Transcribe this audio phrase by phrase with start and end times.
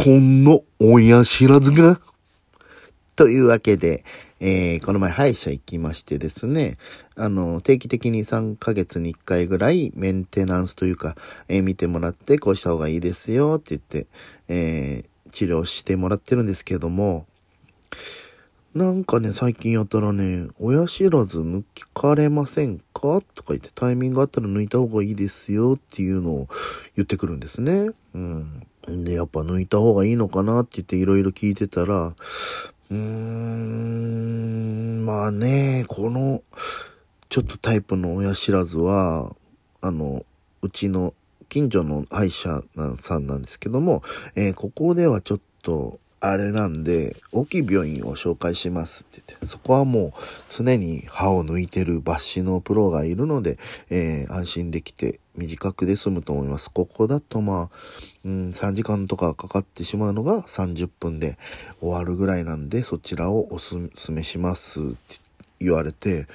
[0.00, 2.00] この親知らずが。
[3.16, 4.04] というわけで、
[4.38, 6.76] えー、この前歯医者行きましてですね、
[7.16, 11.16] あの、定期的に3ヶ月に1回ぐらいメンテナンスというか、
[11.48, 14.06] えー、見てもらって、こうした方がいいですよって言って、
[14.46, 17.26] えー、治療してもらってるんですけども、
[18.76, 23.20] なんかね、最近やったらね、親知らず抜かれませんか？
[23.34, 26.48] とか言ってタイミングあったら抜いた方がいいですよっていうのを
[26.94, 27.90] 言ってくるんですね。
[28.14, 28.66] うん。
[28.88, 32.14] で、やっぱ抜いた方がいいのかなって言っていろいろ聞いてたら、
[32.90, 36.42] うーん、まあね、この、
[37.28, 39.34] ちょっとタイプの親知らずは、
[39.82, 40.24] あの、
[40.62, 41.14] うちの
[41.48, 42.62] 近所の歯医者
[42.96, 44.02] さんなんですけども、
[44.34, 50.12] えー、ここではちょっと、あれなんで、大きい病院を紹介しますって言って、そこはもう
[50.48, 56.70] 常に歯を抜いてる抜歯のプロがいるので、えー、安心できて短くで済むと思います。
[56.70, 57.76] ここだとまあ、
[58.24, 61.38] うん、3時間とかかかってしまうのが30分で
[61.80, 64.96] 終わるぐらいなんで、そちらをおすすめしますって
[65.60, 66.26] 言われて、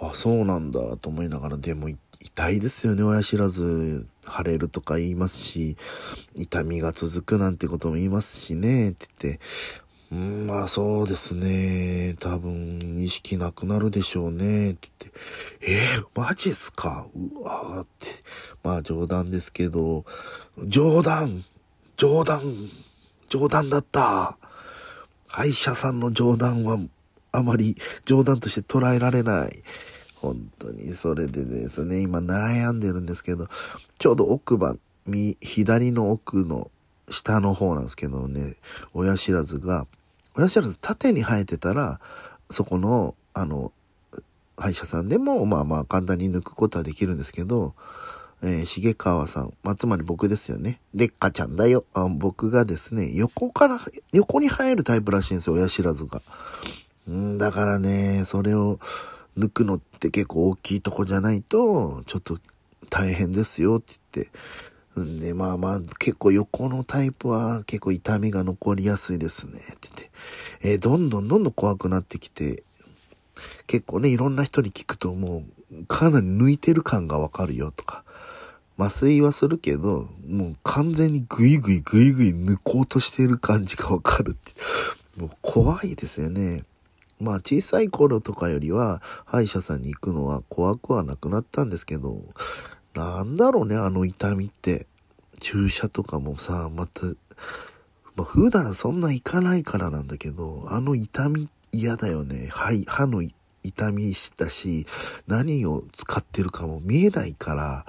[0.00, 4.08] あ、そうなんだと思いながら、でも行痛いですよね、親知らず。
[4.26, 5.76] 腫れるとか言いますし、
[6.34, 9.40] 痛みが続くなんてことも言いますしね、って言って、
[10.10, 12.16] うん、まあそうですね。
[12.18, 14.70] 多分、意識なくなるでしょうね。
[14.70, 15.18] って言って、
[15.60, 17.06] えー、マジっすか？
[17.14, 18.06] うわーって。
[18.62, 20.06] まあ冗談ですけど、
[20.66, 21.44] 冗談
[21.96, 22.40] 冗談
[23.28, 24.38] 冗談だった
[25.28, 26.78] 歯医者さんの冗談は
[27.32, 29.62] あまり冗談として捉えられない。
[30.24, 33.46] 本当にそれでですね、今悩んでるんですけど、
[33.98, 36.70] ちょうど奥歯、右、左の奥の
[37.10, 38.56] 下の方なんですけどね、
[38.94, 39.86] 親知らずが、
[40.36, 42.00] 親知らず縦に生えてたら、
[42.50, 43.72] そこの、あの、
[44.56, 47.74] 歯医者さんでも、まあまあ簡単に抜くことはできるんですけど、
[48.42, 50.80] えー、重川さん、まあ、つまり僕ですよね。
[50.94, 51.84] でっかちゃんだよ。
[51.94, 53.78] あ僕がですね、横から、
[54.12, 56.22] 横に生えるタイプらしいんですよ、親知らずが。
[57.10, 58.78] んだからね、それを、
[59.38, 62.38] 抜くのって結構大きいとこじゃないと、ちょっと
[62.90, 64.32] 大変ですよって言って。
[65.00, 70.10] んで、まあまあ、結構横のタイプは結構痛みが残りやすいですねって言って。
[70.62, 72.62] えー、どんどんどんどん怖くなってきて、
[73.66, 75.42] 結構ね、いろんな人に聞くとも
[75.72, 78.04] う、かなり抜いてる感がわかるよとか。
[78.76, 84.52] 麻酔はするけど、もう完全にグイグイグイグイ抜こうとしてる感じがわかるって。
[85.16, 86.64] もう怖いですよね。
[87.20, 92.22] まあ小さい頃とかよりは歯医者さんに行くのは怖くはなくなったんですけど、
[92.94, 94.86] なんだろうね、あの痛みって。
[95.40, 97.06] 注射とかもさ、また、
[98.16, 102.48] まあ、普段そんな行かないからなんだけど、あの痛み嫌だよね。
[102.50, 103.22] 歯、歯の
[103.62, 104.86] 痛みしたし、
[105.26, 107.86] 何を使ってるかも見えないから、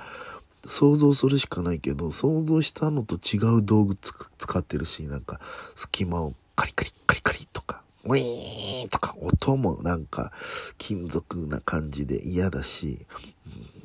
[0.67, 5.39] 想像するしかないけど、想像したのと違う道具使ってるし、なんか、
[5.75, 10.31] 隙間をカリカリカリカリとか、ウィーンとか音もなんか
[10.77, 13.05] 金属な感じで嫌だし、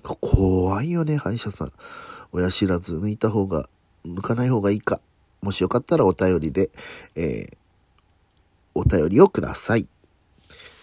[0.04, 1.72] うん、怖いよね、歯医者さん。
[2.32, 3.69] 親知らず抜いた方が、
[4.04, 5.00] 抜かない方がいいか。
[5.42, 6.70] もしよかったらお便りで、
[7.16, 7.56] えー、
[8.75, 9.88] お便りをください。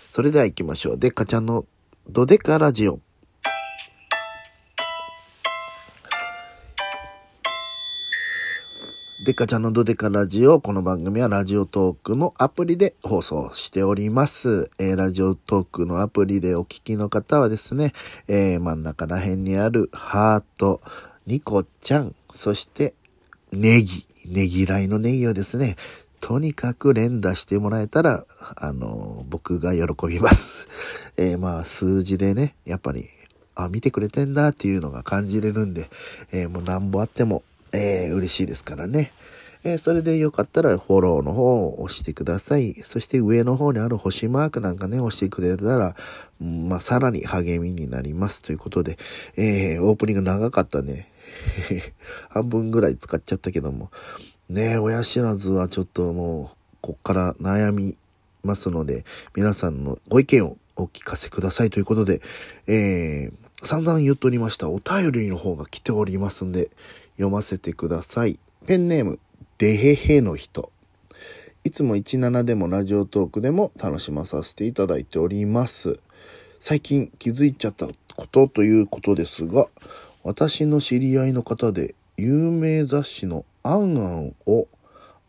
[0.09, 0.97] それでは行きましょう。
[0.97, 1.66] でっかちゃんの
[2.09, 3.00] どでかラジオ。
[9.28, 10.62] デカちゃんのドデカラジオ。
[10.62, 14.72] この番組はラジオトークのアプリで放送しております。
[14.80, 17.92] えー、ラジオトークのアプリでお聞きの方はですね、
[18.30, 20.80] えー、真ん中ら辺にあるハート、
[21.26, 22.94] ニコちゃん、そして
[23.52, 25.76] ネギ、ネギライのネギをですね、
[26.22, 30.70] とにかく連打してもらえたら、あの、僕が喜びます。
[31.18, 33.09] えー、まあ、数字でね、やっぱり、
[33.56, 35.90] あ、見てくれてんだっていうのが感じれるんで、
[36.32, 39.11] えー、もうなんぼあってもえー、嬉しいですからね。
[39.63, 42.75] えー、それでよかったらフォローの方を押してください。
[42.83, 45.95] そして上の方にある星マークなんかね、押してくれたら、
[46.39, 48.97] まあ、さらに励みになりますということで、
[49.35, 51.11] えー、オープニング長かったね。
[52.29, 53.91] 半分ぐらい使っちゃったけども。
[54.49, 57.97] ね親知らずはちょっともう、こっから悩み
[58.43, 59.03] ますので、
[59.35, 62.22] 皆さんのご意見をお聞かせくださいということで、
[62.67, 66.70] えー、散々言っとりましたお便りの方が来ておりますんで、
[67.17, 68.40] 読ませてください。
[68.66, 69.19] ペンネーム、
[69.58, 70.72] デヘヘの人。
[71.64, 75.99] いつも17でもラジオトークでも楽しまさせていただいております。
[76.59, 79.67] 最近気づいちゃったことということですが、
[80.23, 84.67] 私の知り合いの方で有名雑誌のアンアンを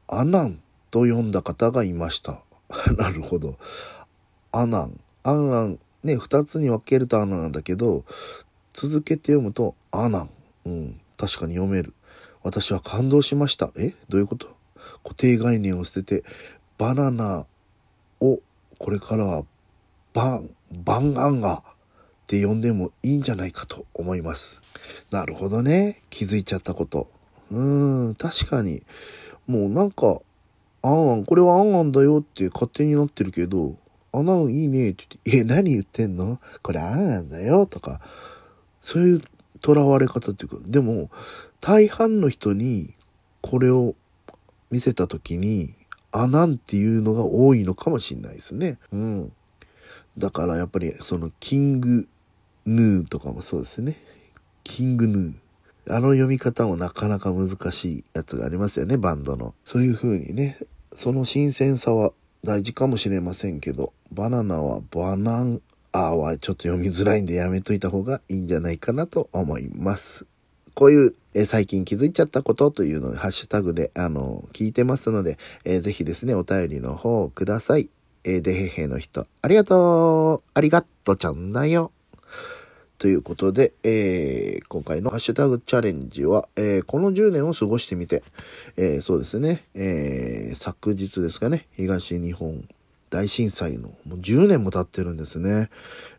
[0.07, 0.61] アナン
[0.91, 2.43] と読んだ方がいました。
[2.97, 3.57] なるほど。
[4.53, 5.01] アナン。
[5.23, 5.79] アンアン。
[6.03, 8.05] ね、二つに分けるとアナンだけど、
[8.73, 10.31] 続けて読むとアナン。
[10.67, 11.01] うん。
[11.19, 11.93] 確かに読める。
[12.43, 13.73] 私は感動しました。
[13.77, 13.95] え？
[14.09, 14.47] どういうこと？
[15.03, 16.25] 固定概念を捨てて、
[16.79, 17.47] バナナ
[18.21, 18.41] を
[18.79, 19.45] これからは
[20.15, 21.63] バン、バンガンガっ
[22.27, 24.61] て呼んでもいいんじゃないかと思います。
[25.11, 26.03] なるほどね。
[26.11, 27.11] 気づいちゃったこと。
[27.51, 28.83] うーん、確かに。
[29.47, 30.21] もうなんか、
[30.83, 33.77] あんあん、これはあんあんだよって勝手になってるけど、
[34.13, 36.39] あんあんいいねって言って、え、何言ってんの？
[36.63, 38.01] これあんあんだよとか、
[38.81, 39.23] そういう
[39.65, 41.11] 囚われ方っていうか、でも、
[41.61, 42.95] 大半の人に
[43.41, 43.95] これを
[44.71, 45.75] 見せた時に、
[46.11, 48.79] あなんていうのが多いのかもしんないですね。
[48.93, 49.33] うん。
[50.17, 52.09] だからやっぱりそのキング
[52.67, 53.97] ヌーとかもそうですね。
[54.65, 55.35] キングヌー。
[55.91, 59.55] あの読み方もなかなか難しいやつがありますよね、バンドの。
[59.65, 60.59] そういう風にね、
[60.95, 62.13] その新鮮さは
[62.45, 65.63] 大事かもしれませんけど、バナナはバナン
[65.93, 70.27] アーはちょっと読みづらいんでやめといた方がいいんじゃないかなと思います。
[70.75, 77.91] こういう、え最近気づいちゃったことというのをハッシュタグで、あの、聞いてますので、えー、ぜひですね、お便りの方をください。
[78.25, 81.93] えー、でへへの人、ありがとうありがとちゃんだよ
[82.99, 88.23] ということで、えー、今回のハッシュタグチャレンジは、えー、この10年を過ごしてみて、
[88.77, 92.69] えー、そうですね、え昨日ですかね、東日本
[93.11, 95.71] 大震災のもう10年も経ってるんですね。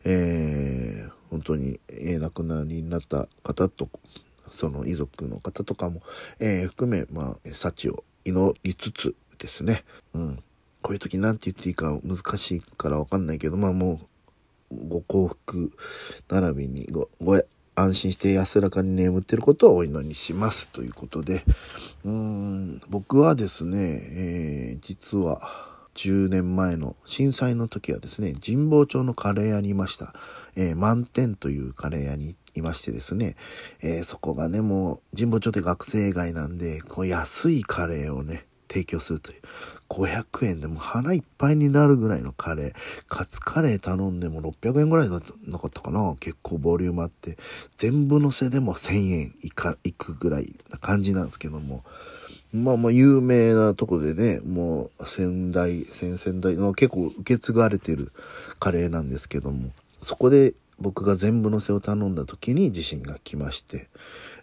[0.06, 3.90] え本当に、え亡くなりになった方と、
[4.52, 6.02] その遺族の方とかも、
[6.40, 9.84] え含め、まあ、幸を祈りつつですね、
[10.14, 10.44] うん。
[10.82, 14.00] こういう時なんて言っていいか難しいからわかんないけど、まあも
[14.72, 15.72] う、ご幸福
[16.30, 17.42] 並びにごご
[17.76, 21.44] 安心して安らかに眠ってることをお祈りしますということで
[22.06, 25.40] うーん僕はですね、えー、実は
[26.00, 30.14] 10年前の震災の時はですね神保町のカレー屋にいました、
[30.56, 33.36] えー、満点というカレー屋にいましてですね、
[33.82, 39.42] えー、そこがねもう神保町って学生街なんでこう安いカレーをね提供するという。
[39.90, 42.74] 500円でも腹いっぱいになるぐらいのカレー。
[43.08, 47.40] カツカレー頼んでも600円ぐらいだなかったかな結構ボリュームあって。
[47.78, 51.84] 全部乗せでも1000円いか、いくぐらいな感じなんですけども。
[52.52, 58.12] まあまあ有名なとこでね、もう仙台、先々代の結構受け継がれてる
[58.60, 59.70] カレーなんですけども、
[60.02, 63.90] そこで僕が全部のせを頼んだ時に地震が来まして、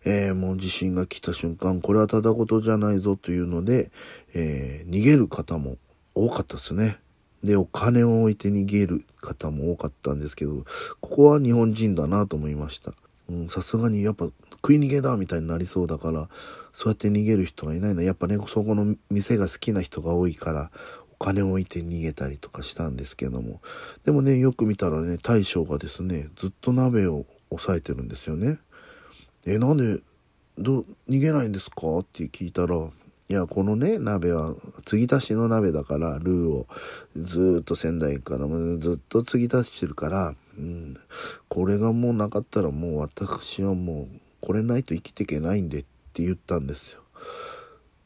[0.05, 3.91] えー、もう地震が来た瞬間、これはただ事じゃないぞというので、
[4.35, 5.77] えー、逃げる方も
[6.15, 6.99] 多かったですね。
[7.43, 10.65] で、お金を置いて逃げる方も多かったんですけど、
[11.01, 12.93] ここは日本人だなと思いました。
[13.49, 16.29] さすがにやっぱ食い逃げだみたいになりそうだから、
[16.73, 20.71] そうやって逃げる人がいないなやっぱね、そこの店が好きな人が多いから、
[21.19, 23.61] お金を置いて逃げたりとかしたんですけども。
[24.05, 28.59] でもね、よく見たらね、大将がですね、ずっと鍋を押さえてるんですよね。
[29.47, 30.01] え、なんで、
[30.59, 31.99] ど、逃げないんですか？
[31.99, 32.91] って聞いたら、
[33.29, 36.67] いや、このね、鍋は、継ぎ足しの鍋だから、ルーを
[37.17, 40.97] ずっと仙台からもずっと継ぎ足してるから、うん、
[41.49, 45.83] これがもうなかったらもう私はもう、これないと生きていけないんでっ
[46.13, 47.01] て言ったんですよ。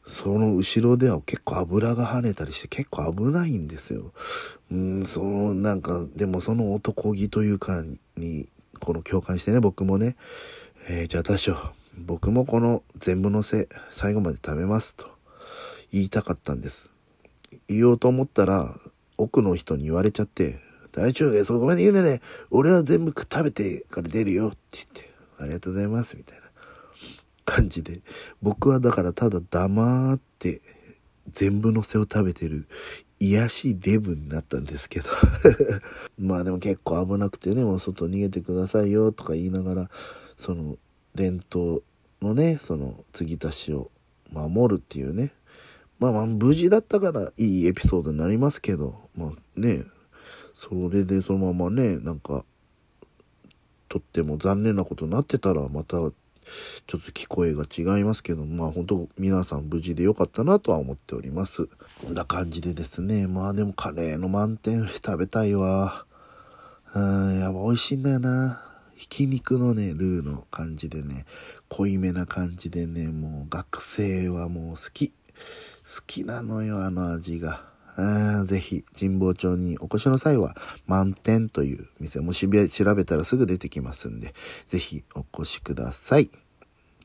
[0.07, 4.11] その後ろでは結構油が跳ねたりして結構危ないんですよ。
[4.71, 7.83] うん、そのなんか、でもその男気というか
[8.17, 10.15] に、この共感してね、僕もね、
[10.89, 11.55] えー、じゃあ大将、
[11.95, 15.10] 僕もこの全部のせ、最後まで食べますと
[15.91, 16.91] 言いたかったんです。
[17.67, 18.73] 言おうと思ったら、
[19.17, 20.59] 奥の人に言われちゃって、
[20.91, 21.51] 大丈夫です。
[21.53, 22.21] ごめんね、言うねね。
[22.49, 26.51] 俺は全部食べてから出るよって言って、ありがとうございます、みたいな。
[27.45, 28.01] 感じで、
[28.41, 30.61] 僕はだからただ黙って
[31.31, 32.67] 全部のせを食べてる
[33.19, 35.09] 癒しデブになったんですけど
[36.17, 39.91] まあでも結構危なくてね、もう外逃げてくださいよとか言いながら、
[40.37, 40.77] その
[41.13, 41.83] 伝統
[42.21, 43.91] のね、その継ぎ足しを
[44.31, 45.33] 守るっていうね。
[46.01, 49.83] まあまあ無事だったからいいエピソードになりますけど、まあね、
[50.53, 52.43] それでそのままね、なんか、
[53.87, 56.11] とっても残念なことになってたらまたちょっ
[56.87, 61.67] と聞こえが違いますけど、まあ本当皆さん無事でよかったなとは思っております。
[62.01, 66.05] こんな感じでですね、まあでもカレーの満点食べたいわ。
[66.95, 68.63] うん、やっぱ美味しいんだよな。
[68.95, 71.25] ひき肉のね、ルーの感じでね、
[71.69, 75.13] 濃いめな感じでね、もう学生はもう好き。
[75.83, 77.71] 好きなのよ、あの味が。
[78.45, 80.55] ぜひ、神保町にお越しの際は、
[80.87, 84.33] 満点という店、もし調べたらすぐ出てきますんで、
[84.65, 86.29] ぜひお越しください。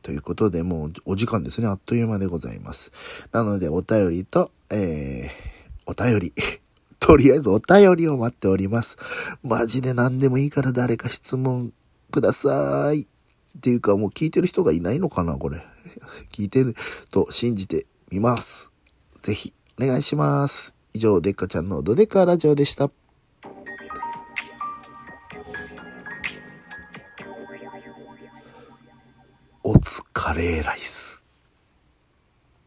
[0.03, 1.67] ということで、もうお時間ですね。
[1.67, 2.93] あっという間でございます。
[3.33, 6.33] なので、お便りと、えー、お便り。
[7.01, 8.97] とりあえずお便りを待っております。
[9.43, 11.73] マジで何でもいいから誰か質問
[12.11, 13.03] ください。
[13.03, 15.63] っていうかもう聞いてる人がいないのかなこれ。
[16.33, 16.75] 聞いてる
[17.11, 18.73] と信じてみます。
[19.21, 20.75] ぜひお願いします。
[20.93, 22.91] 以上、デッカちゃんのドデカラジオでした。
[29.63, 31.26] お疲れライス。